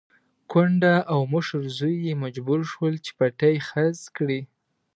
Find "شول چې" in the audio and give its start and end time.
2.71-3.11